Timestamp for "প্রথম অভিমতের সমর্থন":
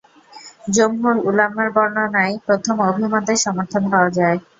2.45-3.83